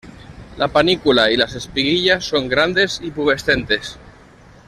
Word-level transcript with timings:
La 0.57 0.67
panícula 0.67 1.29
y 1.29 1.37
las 1.37 1.53
espiguillas 1.53 2.25
son 2.25 2.49
grandes 2.49 2.99
y 3.03 3.11
pubescentes. 3.11 3.99